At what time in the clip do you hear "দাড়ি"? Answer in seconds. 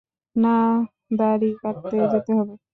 1.19-1.49